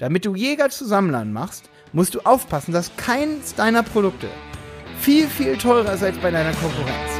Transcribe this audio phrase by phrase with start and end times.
[0.00, 4.28] damit du Jäger zu Sammlern machst, musst du aufpassen, dass keins deiner Produkte
[4.98, 7.10] viel, viel teurer ist als bei deiner Konkurrenz.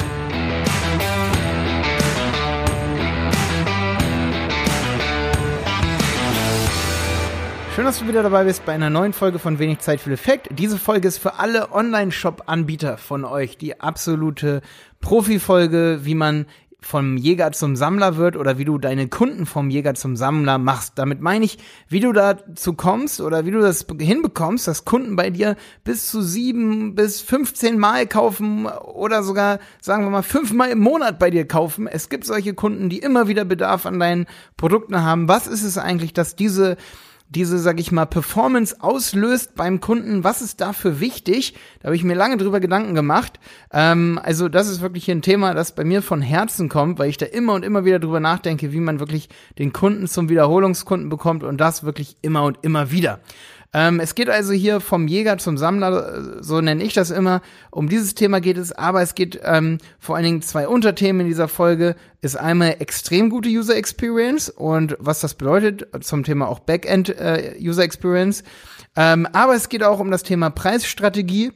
[7.75, 10.49] Schön, dass du wieder dabei bist bei einer neuen Folge von Wenig Zeit für Effekt.
[10.51, 14.63] Diese Folge ist für alle Online-Shop-Anbieter von euch die absolute
[15.01, 16.47] Profi-Folge, wie man
[16.81, 20.95] vom Jäger zum Sammler wird oder wie du deine Kunden vom Jäger zum Sammler machst.
[20.97, 21.59] Damit meine ich,
[21.89, 26.23] wie du dazu kommst oder wie du das hinbekommst, dass Kunden bei dir bis zu
[26.23, 31.47] sieben bis 15 Mal kaufen oder sogar, sagen wir mal, fünfmal im Monat bei dir
[31.47, 31.87] kaufen.
[31.87, 34.27] Es gibt solche Kunden, die immer wieder Bedarf an deinen
[34.57, 35.29] Produkten haben.
[35.29, 36.77] Was ist es eigentlich, dass diese
[37.31, 40.25] diese, sag ich mal, Performance auslöst beim Kunden.
[40.25, 41.55] Was ist dafür wichtig?
[41.79, 43.39] Da habe ich mir lange drüber Gedanken gemacht.
[43.73, 47.19] Ähm, also das ist wirklich ein Thema, das bei mir von Herzen kommt, weil ich
[47.19, 51.45] da immer und immer wieder drüber nachdenke, wie man wirklich den Kunden zum Wiederholungskunden bekommt
[51.45, 53.21] und das wirklich immer und immer wieder.
[53.73, 57.41] Ähm, es geht also hier vom Jäger zum Sammler, so nenne ich das immer.
[57.71, 61.27] Um dieses Thema geht es, aber es geht ähm, vor allen Dingen zwei Unterthemen in
[61.29, 61.95] dieser Folge.
[62.21, 67.55] Ist einmal extrem gute User Experience und was das bedeutet zum Thema auch Backend äh,
[67.61, 68.43] User Experience.
[68.97, 71.53] Ähm, aber es geht auch um das Thema Preisstrategie.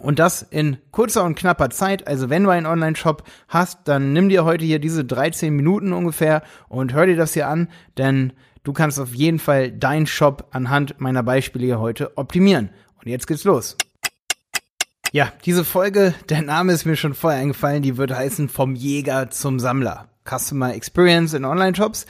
[0.00, 2.06] Und das in kurzer und knapper Zeit.
[2.06, 6.42] Also wenn du einen Online-Shop hast, dann nimm dir heute hier diese 13 Minuten ungefähr
[6.68, 8.32] und hör dir das hier an, denn
[8.68, 12.68] Du kannst auf jeden Fall deinen Shop anhand meiner Beispiele hier heute optimieren.
[12.98, 13.78] Und jetzt geht's los.
[15.10, 19.30] Ja, diese Folge, der Name ist mir schon vorher eingefallen, die wird heißen vom Jäger
[19.30, 20.10] zum Sammler.
[20.28, 22.04] Customer Experience in Online-Shops.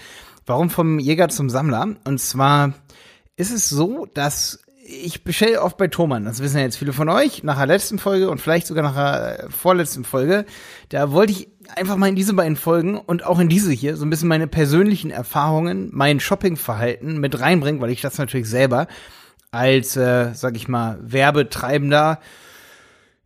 [0.47, 1.95] Warum vom Jäger zum Sammler?
[2.03, 2.72] Und zwar
[3.37, 7.09] ist es so, dass ich bestelle oft bei Thomann, das wissen ja jetzt viele von
[7.09, 10.45] euch, nach der letzten Folge und vielleicht sogar nach der vorletzten Folge,
[10.89, 14.05] da wollte ich einfach mal in diese beiden Folgen und auch in diese hier so
[14.05, 18.87] ein bisschen meine persönlichen Erfahrungen, mein Shoppingverhalten mit reinbringen, weil ich das natürlich selber
[19.51, 22.21] als, äh, sag ich mal, Werbetreibender,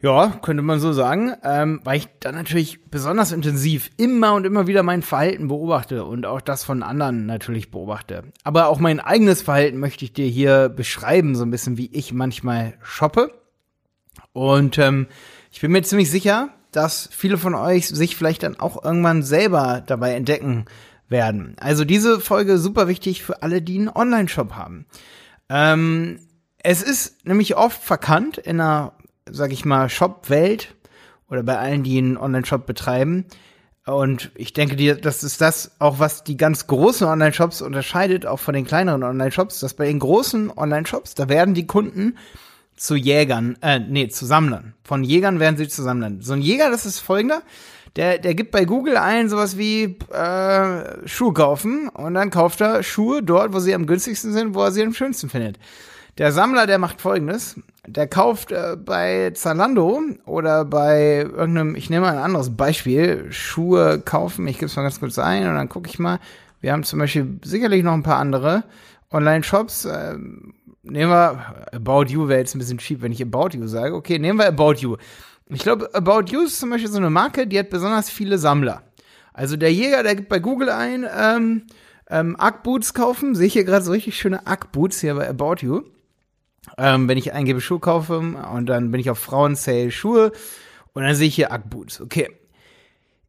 [0.00, 4.66] ja, könnte man so sagen, ähm, weil ich dann natürlich besonders intensiv immer und immer
[4.66, 8.24] wieder mein Verhalten beobachte und auch das von anderen natürlich beobachte.
[8.42, 12.12] Aber auch mein eigenes Verhalten möchte ich dir hier beschreiben, so ein bisschen wie ich
[12.12, 13.32] manchmal shoppe.
[14.32, 15.06] Und ähm,
[15.52, 19.82] ich bin mir ziemlich sicher, dass viele von euch sich vielleicht dann auch irgendwann selber
[19.86, 20.64] dabei entdecken
[21.08, 21.54] werden.
[21.60, 24.86] Also diese Folge super wichtig für alle, die einen Online-Shop haben.
[25.48, 26.18] Ähm,
[26.58, 28.94] es ist nämlich oft verkannt in einer,
[29.30, 30.74] sag ich mal, Shop-Welt
[31.28, 33.26] oder bei allen, die einen Online-Shop betreiben.
[33.84, 38.38] Und ich denke dir, das ist das auch, was die ganz großen Online-Shops unterscheidet, auch
[38.38, 42.16] von den kleineren Online-Shops, dass bei den großen Online-Shops, da werden die Kunden
[42.76, 44.74] zu Jägern, äh, nee, zu Sammlern.
[44.84, 46.20] Von Jägern werden sie zu Sammlern.
[46.20, 47.42] So ein Jäger, das ist folgender,
[47.96, 52.82] der, der gibt bei Google ein sowas wie äh, Schuhe kaufen und dann kauft er
[52.82, 55.58] Schuhe dort, wo sie am günstigsten sind, wo er sie am schönsten findet.
[56.18, 62.06] Der Sammler, der macht folgendes, der kauft äh, bei Zalando oder bei irgendeinem, ich nehme
[62.06, 65.68] mal ein anderes Beispiel, Schuhe kaufen, ich gebe es mal ganz kurz ein und dann
[65.68, 66.18] gucke ich mal,
[66.60, 68.64] wir haben zum Beispiel sicherlich noch ein paar andere
[69.10, 70.16] Online-Shops, äh,
[70.82, 73.94] nehmen wir About You wäre jetzt ein bisschen cheap, wenn ich About You sage.
[73.94, 74.96] Okay, nehmen wir About You.
[75.46, 78.82] Ich glaube, About You ist zum Beispiel so eine Marke, die hat besonders viele Sammler.
[79.32, 81.66] Also der Jäger, der gibt bei Google ein, ähm,
[82.08, 83.34] ähm, Ack-Boots kaufen.
[83.34, 85.82] Sehe ich hier gerade so richtig schöne Ack-Boots hier bei About You.
[86.78, 90.32] Ähm, wenn ich eingebe Schuhe kaufe und dann bin ich auf Frauen-Sale Schuhe
[90.92, 92.00] und dann sehe ich hier Ack-Boots.
[92.00, 92.30] Okay.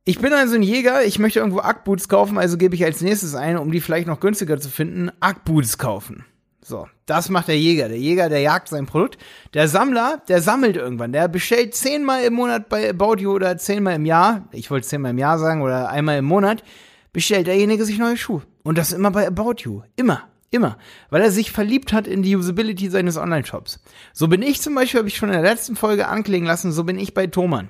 [0.06, 3.36] Ich bin also ein Jäger, ich möchte irgendwo Ack-Boots kaufen, also gebe ich als nächstes
[3.36, 6.26] ein, um die vielleicht noch günstiger zu finden, Ack-Boots kaufen.
[6.66, 7.90] So, das macht der Jäger.
[7.90, 9.18] Der Jäger, der jagt sein Produkt.
[9.54, 11.12] Der Sammler, der sammelt irgendwann.
[11.12, 14.48] Der bestellt zehnmal im Monat bei About You oder zehnmal im Jahr.
[14.52, 16.64] Ich wollte zehnmal im Jahr sagen oder einmal im Monat.
[17.12, 18.44] Bestellt derjenige sich neue Schuhe.
[18.64, 19.82] Und das immer bei About You.
[19.98, 20.24] Immer.
[20.52, 20.78] Immer.
[21.10, 23.80] Weil er sich verliebt hat in die Usability seines Online-Shops.
[24.14, 26.84] So bin ich zum Beispiel, habe ich schon in der letzten Folge anklingen lassen, so
[26.84, 27.70] bin ich bei Thomann.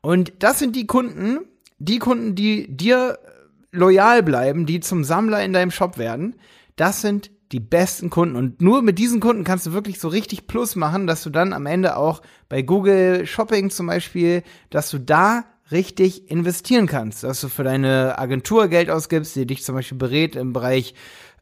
[0.00, 1.40] Und das sind die Kunden,
[1.78, 3.18] die Kunden, die dir
[3.72, 6.36] loyal bleiben, die zum Sammler in deinem Shop werden.
[6.76, 8.36] Das sind die besten Kunden.
[8.36, 11.52] Und nur mit diesen Kunden kannst du wirklich so richtig Plus machen, dass du dann
[11.52, 17.40] am Ende auch bei Google Shopping zum Beispiel, dass du da richtig investieren kannst, dass
[17.40, 20.94] du für deine Agentur Geld ausgibst, die dich zum Beispiel berät im Bereich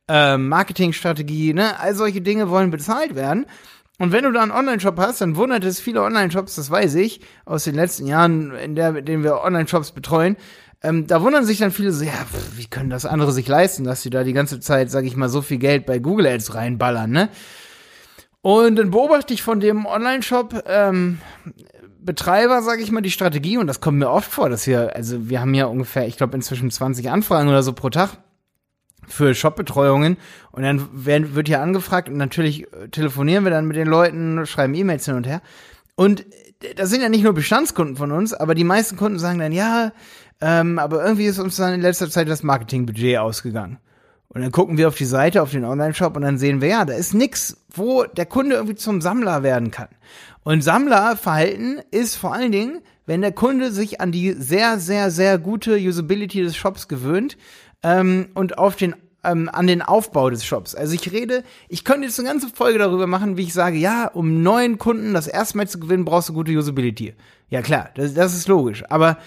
[0.09, 1.79] äh, Marketingstrategie, ne?
[1.81, 3.47] All solche Dinge wollen bezahlt werden.
[3.99, 7.21] Und wenn du da einen Online-Shop hast, dann wundert es viele Online-Shops, das weiß ich,
[7.45, 10.37] aus den letzten Jahren, in der, in denen wir Online-Shops betreuen,
[10.83, 13.85] ähm, da wundern sich dann viele so, ja, pff, wie können das andere sich leisten,
[13.85, 16.55] dass sie da die ganze Zeit, sag ich mal, so viel Geld bei Google Ads
[16.55, 17.29] reinballern, ne?
[18.41, 21.21] Und dann beobachte ich von dem Online-Shop ähm,
[22.01, 25.29] Betreiber, sage ich mal, die Strategie, und das kommt mir oft vor, dass wir, also
[25.29, 28.19] wir haben ja ungefähr, ich glaube, inzwischen 20 Anfragen oder so pro Tag
[29.07, 30.17] für Shopbetreuungen
[30.51, 34.45] und dann werden, wird hier angefragt und natürlich äh, telefonieren wir dann mit den Leuten,
[34.47, 35.43] schreiben E-Mails hin und her.
[35.95, 36.21] Und
[36.63, 39.53] äh, das sind ja nicht nur Bestandskunden von uns, aber die meisten Kunden sagen dann,
[39.53, 39.93] ja,
[40.43, 43.79] ähm, aber irgendwie ist uns dann in letzter Zeit das Marketingbudget ausgegangen.
[44.29, 46.85] Und dann gucken wir auf die Seite, auf den Online-Shop und dann sehen wir, ja,
[46.85, 49.89] da ist nix, wo der Kunde irgendwie zum Sammler werden kann.
[50.43, 55.39] Und Sammlerverhalten ist vor allen Dingen, wenn der Kunde sich an die sehr, sehr, sehr
[55.39, 57.37] gute Usability des Shops gewöhnt
[57.85, 60.75] ähm, und auf den ähm, an den Aufbau des Shops.
[60.75, 64.09] Also ich rede, ich könnte jetzt eine ganze Folge darüber machen, wie ich sage, ja,
[64.09, 67.15] um neuen Kunden das erste Mal zu gewinnen, brauchst du gute Usability.
[67.49, 68.83] Ja klar, das, das ist logisch.
[68.91, 69.19] Aber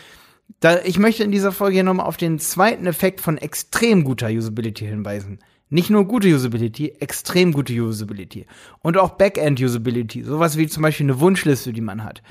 [0.60, 4.30] da, ich möchte in dieser Folge hier nochmal auf den zweiten Effekt von extrem guter
[4.30, 5.40] Usability hinweisen.
[5.70, 8.46] Nicht nur gute Usability, extrem gute Usability.
[8.82, 10.24] Und auch Backend-Usability.
[10.24, 12.22] Sowas wie zum Beispiel eine Wunschliste, die man hat.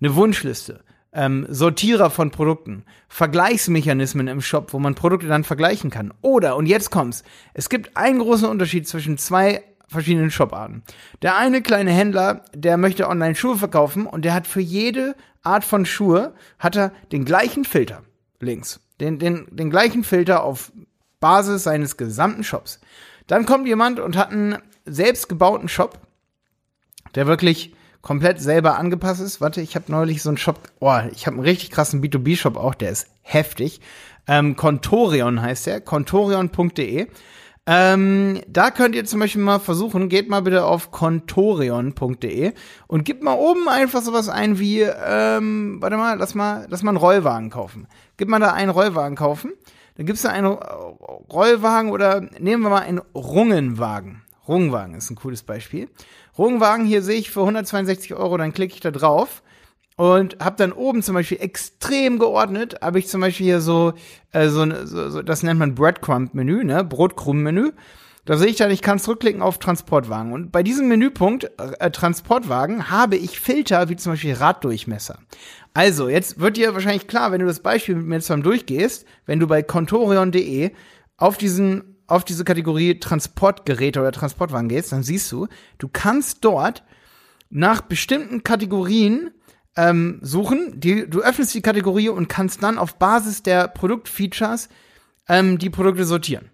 [0.00, 0.82] Eine Wunschliste
[1.12, 6.12] ähm, Sortierer von Produkten, Vergleichsmechanismen im Shop, wo man Produkte dann vergleichen kann.
[6.22, 7.24] Oder, und jetzt kommt's,
[7.54, 10.82] es gibt einen großen Unterschied zwischen zwei verschiedenen Shoparten.
[11.22, 15.64] Der eine kleine Händler, der möchte online Schuhe verkaufen und der hat für jede Art
[15.64, 18.02] von Schuhe hat er den gleichen Filter
[18.40, 18.80] links.
[19.00, 20.72] Den, den, den gleichen Filter auf
[21.20, 22.80] Basis seines gesamten Shops.
[23.26, 25.98] Dann kommt jemand und hat einen selbstgebauten Shop,
[27.14, 29.40] der wirklich komplett selber angepasst ist.
[29.40, 32.74] Warte, ich habe neulich so einen Shop, oh, ich habe einen richtig krassen B2B-Shop auch,
[32.74, 33.80] der ist heftig.
[34.26, 37.08] Ähm, Contorion heißt der, contorion.de.
[37.66, 42.52] Ähm, da könnt ihr zum Beispiel mal versuchen, geht mal bitte auf contorion.de
[42.86, 46.90] und gebt mal oben einfach sowas ein wie, ähm, warte mal, lass mal, lass mal
[46.90, 47.86] einen Rollwagen kaufen.
[48.16, 49.52] Gib mal da einen Rollwagen kaufen.
[49.96, 54.22] Dann gibt's da einen Rollwagen oder nehmen wir mal einen Rungenwagen.
[54.48, 55.88] Rungenwagen ist ein cooles Beispiel.
[56.38, 59.42] Rungenwagen hier sehe ich für 162 Euro, dann klicke ich da drauf
[60.00, 63.92] und habe dann oben zum Beispiel extrem geordnet, habe ich zum Beispiel hier so,
[64.32, 67.72] äh, so, so, so, das nennt man Breadcrumb-Menü, ne, Brotkrumm-Menü.
[68.24, 70.32] Da sehe ich dann, ich kann zurückklicken auf Transportwagen.
[70.32, 75.18] Und bei diesem Menüpunkt äh, Transportwagen habe ich Filter wie zum Beispiel Raddurchmesser.
[75.74, 79.38] Also, jetzt wird dir wahrscheinlich klar, wenn du das Beispiel mit mir zusammen durchgehst, wenn
[79.38, 80.70] du bei contorion.de
[81.18, 86.84] auf diesen auf diese Kategorie Transportgeräte oder Transportwagen gehst, dann siehst du, du kannst dort
[87.50, 89.32] nach bestimmten Kategorien
[89.76, 90.80] ähm, suchen.
[90.80, 94.68] Die, du öffnest die Kategorie und kannst dann auf Basis der Produktfeatures
[95.28, 96.50] ähm, die Produkte sortieren.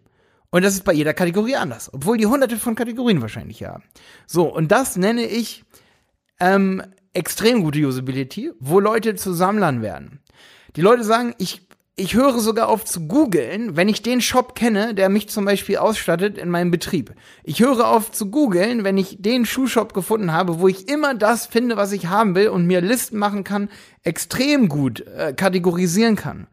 [0.50, 3.82] Und das ist bei jeder Kategorie anders, obwohl die hunderte von Kategorien wahrscheinlich haben.
[4.26, 5.64] So, und das nenne ich
[6.40, 6.82] ähm,
[7.12, 10.20] extrem gute Usability, wo Leute zu Sammlern werden.
[10.76, 11.65] Die Leute sagen, ich
[11.98, 15.78] ich höre sogar auf zu googeln, wenn ich den Shop kenne, der mich zum Beispiel
[15.78, 17.14] ausstattet in meinem Betrieb.
[17.42, 21.46] Ich höre auf zu googeln, wenn ich den Schuhshop gefunden habe, wo ich immer das
[21.46, 23.70] finde, was ich haben will und mir Listen machen kann,
[24.04, 26.48] extrem gut äh, kategorisieren kann.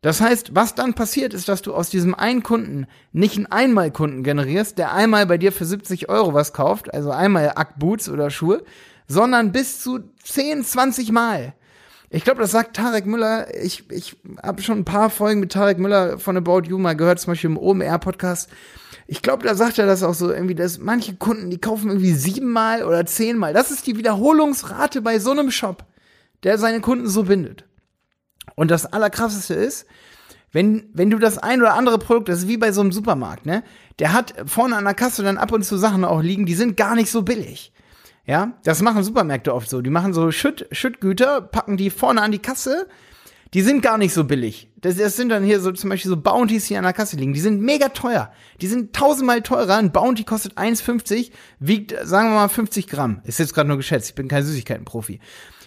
[0.00, 4.24] Das heißt, was dann passiert, ist, dass du aus diesem einen Kunden nicht einen Einmalkunden
[4.24, 8.64] generierst, der einmal bei dir für 70 Euro was kauft, also einmal Ackboots oder Schuhe,
[9.06, 11.54] sondern bis zu 10, 20 Mal.
[12.14, 13.54] Ich glaube, das sagt Tarek Müller.
[13.54, 17.18] Ich, ich habe schon ein paar Folgen mit Tarek Müller von About You mal gehört,
[17.18, 18.50] zum Beispiel im OMR-Podcast.
[19.06, 22.12] Ich glaube, da sagt er das auch so irgendwie, dass manche Kunden, die kaufen irgendwie
[22.12, 23.54] siebenmal oder zehnmal.
[23.54, 25.86] Das ist die Wiederholungsrate bei so einem Shop,
[26.42, 27.64] der seine Kunden so bindet.
[28.56, 29.86] Und das Allerkrasseste ist,
[30.52, 33.46] wenn, wenn du das ein oder andere Produkt, das ist wie bei so einem Supermarkt,
[33.46, 33.64] ne?
[34.00, 36.76] Der hat vorne an der Kasse dann ab und zu Sachen auch liegen, die sind
[36.76, 37.72] gar nicht so billig.
[38.24, 39.82] Ja, das machen Supermärkte oft so.
[39.82, 42.88] Die machen so Schütt, Schüttgüter, packen die vorne an die Kasse.
[43.54, 44.70] Die sind gar nicht so billig.
[44.80, 47.34] Das, das sind dann hier so zum Beispiel so Bounties, die an der Kasse liegen.
[47.34, 48.32] Die sind mega teuer.
[48.62, 49.76] Die sind tausendmal teurer.
[49.76, 53.20] Ein Bounty kostet 1,50, wiegt, sagen wir mal, 50 Gramm.
[53.24, 54.08] Ist jetzt gerade nur geschätzt.
[54.08, 55.20] Ich bin kein Süßigkeitenprofi.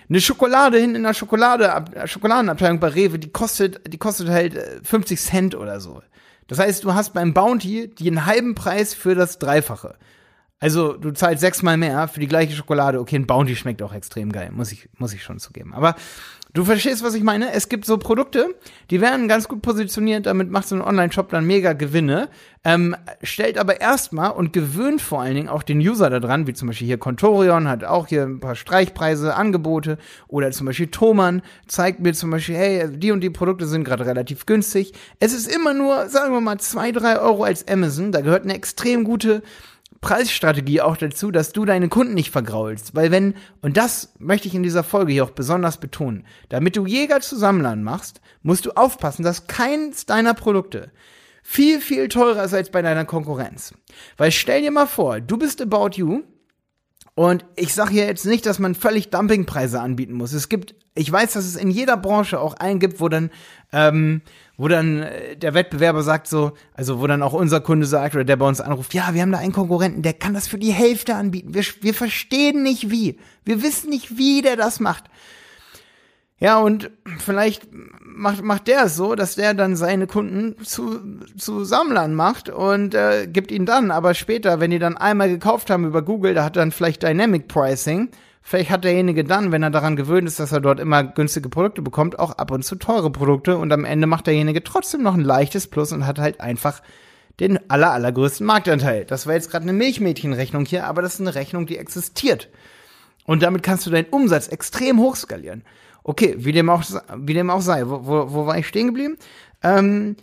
[0.10, 5.18] Eine Schokolade hinten in der Schokolade, Schokoladenabteilung bei Rewe, die kostet, die kostet halt 50
[5.18, 6.02] äh, Cent oder so.
[6.48, 9.96] Das heißt, du hast beim Bounty den halben Preis für das Dreifache.
[10.60, 13.00] Also du zahlst sechsmal mehr für die gleiche Schokolade.
[13.00, 15.74] Okay, ein Bounty schmeckt auch extrem geil, muss ich, muss ich schon zugeben.
[15.74, 15.96] Aber
[16.54, 17.52] du verstehst, was ich meine?
[17.52, 18.56] Es gibt so Produkte,
[18.90, 22.30] die werden ganz gut positioniert, damit macht so ein Online-Shop dann mega Gewinne,
[22.64, 26.70] ähm, stellt aber erstmal und gewöhnt vor allen Dingen auch den User daran, wie zum
[26.70, 29.98] Beispiel hier Contorion hat auch hier ein paar Streichpreise, Angebote
[30.30, 34.06] oder zum Beispiel Thomann zeigt mir zum Beispiel, hey, die und die Produkte sind gerade
[34.06, 34.94] relativ günstig.
[35.20, 38.56] Es ist immer nur, sagen wir mal, zwei, drei Euro als Amazon, da gehört eine
[38.56, 39.44] extrem gute
[40.06, 42.94] Preisstrategie auch dazu, dass du deine Kunden nicht vergraulst.
[42.94, 43.34] Weil wenn,
[43.64, 47.36] und das möchte ich in dieser Folge hier auch besonders betonen, damit du Jäger zu
[47.36, 50.92] Sammlern machst, musst du aufpassen, dass keins deiner Produkte
[51.42, 53.74] viel, viel teurer ist als bei deiner Konkurrenz.
[54.16, 56.22] Weil stell dir mal vor, du bist About You
[57.16, 60.34] und ich sage hier jetzt nicht, dass man völlig Dumpingpreise anbieten muss.
[60.34, 63.32] Es gibt, ich weiß, dass es in jeder Branche auch einen gibt, wo dann
[63.74, 64.22] Ähm,
[64.58, 68.24] wo dann äh, der Wettbewerber sagt so, also wo dann auch unser Kunde sagt oder
[68.24, 70.72] der bei uns anruft, ja, wir haben da einen Konkurrenten, der kann das für die
[70.72, 71.54] Hälfte anbieten.
[71.54, 73.20] Wir, wir verstehen nicht wie.
[73.44, 75.06] Wir wissen nicht, wie der das macht.
[76.40, 77.70] Ja, und vielleicht
[78.02, 81.00] macht, macht der es so, dass der dann seine Kunden zu,
[81.38, 85.70] zu Sammlern macht und äh, gibt ihnen dann, aber später, wenn die dann einmal gekauft
[85.70, 88.10] haben über Google, da hat dann vielleicht Dynamic Pricing,
[88.42, 91.82] vielleicht hat derjenige dann, wenn er daran gewöhnt ist, dass er dort immer günstige Produkte
[91.82, 95.22] bekommt, auch ab und zu teure Produkte und am Ende macht derjenige trotzdem noch ein
[95.22, 96.82] leichtes Plus und hat halt einfach
[97.40, 99.06] den aller, allergrößten Marktanteil.
[99.06, 102.50] Das war jetzt gerade eine Milchmädchenrechnung hier, aber das ist eine Rechnung, die existiert.
[103.26, 105.64] Und damit kannst du deinen Umsatz extrem hochskalieren.
[106.08, 106.84] Okay, wie dem auch,
[107.18, 107.88] wie dem auch sei.
[107.88, 109.18] Wo, wo, wo war ich stehen geblieben?
[109.64, 110.16] Ähm,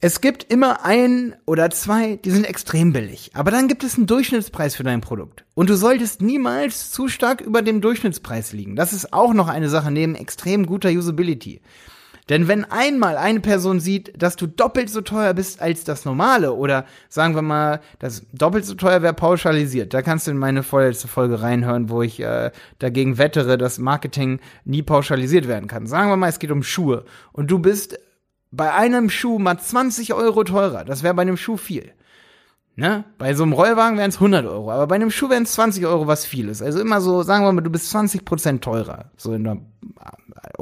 [0.00, 3.30] es gibt immer ein oder zwei, die sind extrem billig.
[3.34, 5.44] Aber dann gibt es einen Durchschnittspreis für dein Produkt.
[5.52, 8.74] Und du solltest niemals zu stark über dem Durchschnittspreis liegen.
[8.74, 11.60] Das ist auch noch eine Sache neben extrem guter Usability.
[12.28, 16.54] Denn wenn einmal eine Person sieht, dass du doppelt so teuer bist als das normale,
[16.54, 20.62] oder sagen wir mal, das doppelt so teuer wäre pauschalisiert, da kannst du in meine
[20.62, 25.86] vorletzte Folge reinhören, wo ich äh, dagegen wettere, dass Marketing nie pauschalisiert werden kann.
[25.86, 27.98] Sagen wir mal, es geht um Schuhe und du bist
[28.52, 30.84] bei einem Schuh mal 20 Euro teurer.
[30.84, 31.92] Das wäre bei einem Schuh viel.
[32.74, 33.04] Ne?
[33.18, 35.84] Bei so einem Rollwagen wären es 100 Euro, aber bei einem Schuh wären es 20
[35.86, 36.62] Euro, was viel ist.
[36.62, 39.58] Also immer so, sagen wir mal, du bist 20 Prozent teurer, so in der,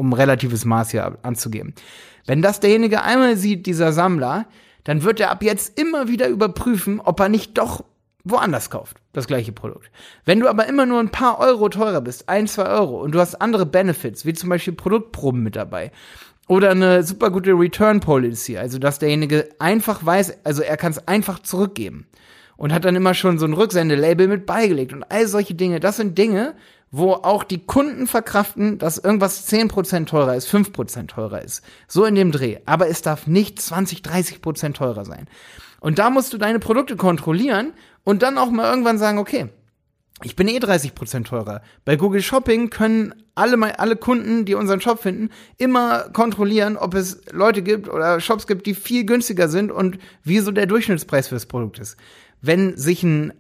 [0.01, 1.75] um relatives Maß hier anzugeben.
[2.27, 4.47] Wenn das derjenige einmal sieht, dieser Sammler,
[4.85, 7.85] dann wird er ab jetzt immer wieder überprüfen, ob er nicht doch
[8.25, 9.91] woanders kauft, das gleiche Produkt.
[10.25, 13.21] Wenn du aber immer nur ein paar Euro teurer bist, ein, zwei Euro, und du
[13.21, 15.93] hast andere Benefits, wie zum Beispiel Produktproben mit dabei,
[16.49, 21.07] oder eine super gute Return Policy, also dass derjenige einfach weiß, also er kann es
[21.07, 22.07] einfach zurückgeben
[22.57, 25.81] und hat dann immer schon so ein Rücksendelabel mit beigelegt und all solche Dinge.
[25.81, 26.55] Das sind Dinge,
[26.91, 31.63] wo auch die Kunden verkraften, dass irgendwas 10% teurer ist, 5% teurer ist.
[31.87, 32.59] So in dem Dreh.
[32.67, 35.29] Aber es darf nicht 20, 30% teurer sein.
[35.81, 37.73] Und da musst du deine Produkte kontrollieren
[38.05, 39.49] und dann auch mal irgendwann sagen, okay,
[40.23, 41.63] ich bin eh 30% teurer.
[41.85, 47.23] Bei Google Shopping können alle, alle Kunden, die unseren Shop finden, immer kontrollieren, ob es
[47.31, 51.37] Leute gibt oder Shops gibt, die viel günstiger sind und wie so der Durchschnittspreis für
[51.37, 51.97] das Produkt ist.
[52.43, 53.33] Wenn sich ein,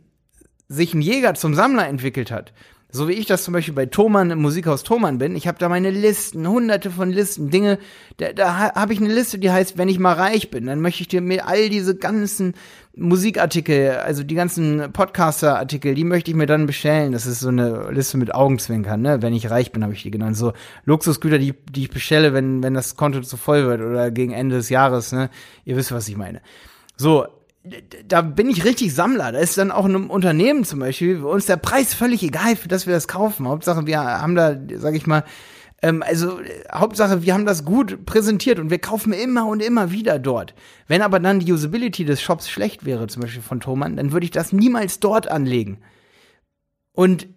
[0.69, 2.54] sich ein Jäger zum Sammler entwickelt hat,
[2.92, 5.68] so wie ich das zum Beispiel bei Thomann im Musikhaus Thomann bin, ich habe da
[5.68, 7.78] meine Listen, hunderte von Listen, Dinge,
[8.16, 11.02] da, da habe ich eine Liste, die heißt, wenn ich mal reich bin, dann möchte
[11.02, 12.54] ich dir mir all diese ganzen
[12.94, 17.12] Musikartikel, also die ganzen Podcaster-Artikel, die möchte ich mir dann bestellen.
[17.12, 19.23] Das ist so eine Liste mit Augenzwinkern, ne?
[19.23, 20.37] Wenn ich reich bin, habe ich die genannt.
[20.37, 20.52] So
[20.85, 24.56] Luxusgüter, die, die ich bestelle, wenn, wenn das Konto zu voll wird oder gegen Ende
[24.56, 25.30] des Jahres, ne?
[25.64, 26.42] Ihr wisst, was ich meine.
[26.97, 27.26] So,
[28.07, 29.33] da bin ich richtig Sammler.
[29.33, 32.87] Da ist dann auch ein Unternehmen zum Beispiel, uns der Preis völlig egal, für das
[32.87, 33.47] wir das kaufen.
[33.47, 35.25] Hauptsache, wir haben da, sag ich mal,
[35.83, 36.40] ähm, also
[36.73, 40.55] Hauptsache, wir haben das gut präsentiert und wir kaufen immer und immer wieder dort.
[40.88, 44.25] Wenn aber dann die Usability des Shops schlecht wäre, zum Beispiel von Thomann, dann würde
[44.25, 45.79] ich das niemals dort anlegen.
[46.93, 47.29] Und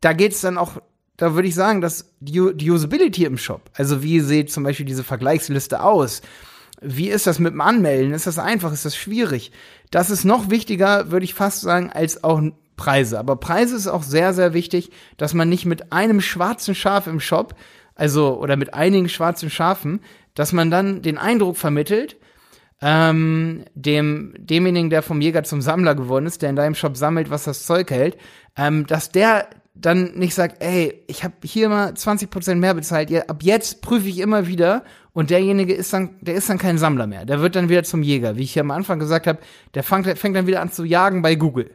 [0.00, 0.80] da geht's dann auch,
[1.16, 4.86] da würde ich sagen, dass die, die Usability im Shop, also wie sieht zum Beispiel
[4.86, 6.22] diese Vergleichsliste aus,
[6.80, 8.12] wie ist das mit dem Anmelden?
[8.12, 8.72] Ist das einfach?
[8.72, 9.52] Ist das schwierig?
[9.90, 12.40] Das ist noch wichtiger, würde ich fast sagen, als auch
[12.76, 13.18] Preise.
[13.18, 17.20] Aber Preise ist auch sehr, sehr wichtig, dass man nicht mit einem schwarzen Schaf im
[17.20, 17.54] Shop,
[17.94, 20.00] also oder mit einigen schwarzen Schafen,
[20.34, 22.16] dass man dann den Eindruck vermittelt,
[22.80, 27.28] ähm, dem, demjenigen, der vom Jäger zum Sammler geworden ist, der in deinem Shop sammelt,
[27.28, 28.16] was das Zeug hält,
[28.56, 29.48] ähm, dass der
[29.80, 34.08] dann nicht sagt, ey, ich habe hier mal 20% mehr bezahlt, ja, ab jetzt prüfe
[34.08, 37.24] ich immer wieder und derjenige ist dann, der ist dann kein Sammler mehr.
[37.24, 38.36] Der wird dann wieder zum Jäger.
[38.36, 39.38] Wie ich hier am Anfang gesagt habe,
[39.74, 41.70] der fängt, fängt dann wieder an zu jagen bei Google.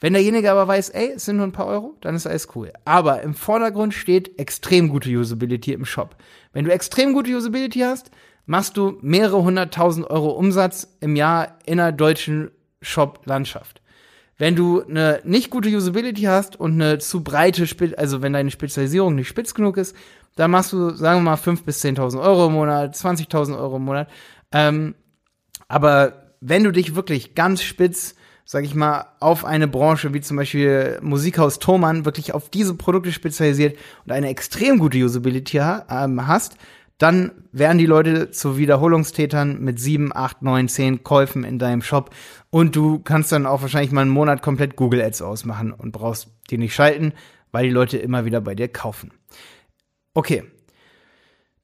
[0.00, 2.72] Wenn derjenige aber weiß, ey, es sind nur ein paar Euro, dann ist alles cool.
[2.84, 6.16] Aber im Vordergrund steht extrem gute Usability im Shop.
[6.52, 8.12] Wenn du extrem gute Usability hast,
[8.46, 13.82] machst du mehrere hunderttausend Euro Umsatz im Jahr in einer deutschen Shop-Landschaft.
[14.38, 18.52] Wenn du eine nicht gute Usability hast und eine zu breite, Spe also wenn deine
[18.52, 19.96] Spezialisierung nicht spitz genug ist,
[20.36, 23.84] dann machst du, sagen wir mal, 5.000 bis 10.000 Euro im Monat, 20.000 Euro im
[23.84, 24.08] Monat.
[24.52, 24.94] Ähm,
[25.66, 28.14] aber wenn du dich wirklich ganz spitz,
[28.44, 33.10] sag ich mal, auf eine Branche wie zum Beispiel Musikhaus Thomann wirklich auf diese Produkte
[33.10, 33.76] spezialisiert
[34.06, 36.56] und eine extrem gute Usability ähm, hast,
[36.98, 42.10] dann werden die Leute zu Wiederholungstätern mit sieben, acht, neun, zehn Käufen in deinem Shop
[42.50, 46.28] und du kannst dann auch wahrscheinlich mal einen Monat komplett Google Ads ausmachen und brauchst
[46.50, 47.12] die nicht schalten,
[47.52, 49.12] weil die Leute immer wieder bei dir kaufen.
[50.14, 50.44] Okay.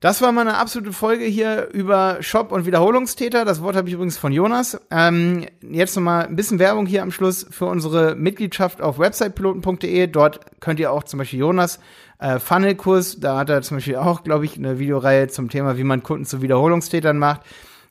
[0.04, 3.46] Das war mal eine absolute Folge hier über Shop und Wiederholungstäter.
[3.46, 4.78] Das Wort habe ich übrigens von Jonas.
[4.90, 10.06] Ähm, jetzt nochmal ein bisschen Werbung hier am Schluss für unsere Mitgliedschaft auf websitepiloten.de.
[10.08, 11.80] Dort könnt ihr auch zum Beispiel Jonas
[12.18, 15.84] äh, Funnelkurs, da hat er zum Beispiel auch, glaube ich, eine Videoreihe zum Thema, wie
[15.84, 17.40] man Kunden zu Wiederholungstätern macht.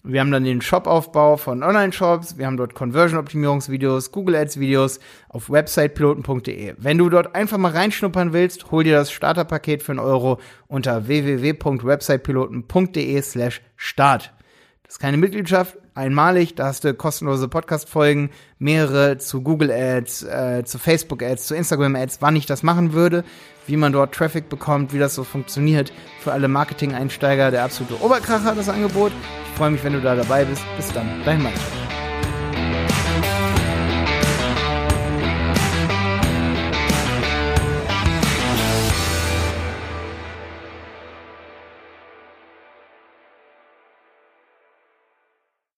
[0.06, 6.76] Wir haben dann den Shop-Aufbau von Online-Shops, wir haben dort Conversion-Optimierungsvideos, Google Ads-Videos auf websitepiloten.de.
[6.78, 11.08] Wenn du dort einfach mal reinschnuppern willst, hol dir das Starterpaket für einen Euro unter
[11.08, 14.34] www.websitepiloten.de slash start.
[14.84, 20.64] Das ist keine Mitgliedschaft, einmalig, da hast du kostenlose Podcast-Folgen, mehrere zu Google Ads, äh,
[20.66, 23.24] zu Facebook Ads, zu Instagram Ads, wann ich das machen würde,
[23.68, 25.94] wie man dort Traffic bekommt, wie das so funktioniert.
[26.20, 29.12] Für alle Marketing-Einsteiger der absolute Oberkracher, das Angebot.
[29.52, 30.64] Ich freue mich, wenn du da dabei bist.
[30.78, 31.60] Bis dann, dein Mike.